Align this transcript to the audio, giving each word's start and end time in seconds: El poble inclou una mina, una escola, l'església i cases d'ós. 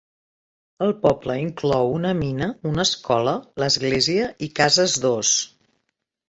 El 0.85 0.93
poble 1.01 1.35
inclou 1.41 1.91
una 1.97 2.13
mina, 2.21 2.47
una 2.71 2.87
escola, 2.89 3.35
l'església 3.65 4.27
i 4.49 4.51
cases 4.63 4.97
d'ós. 5.05 5.37